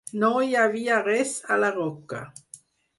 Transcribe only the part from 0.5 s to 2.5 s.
havia res a la roca.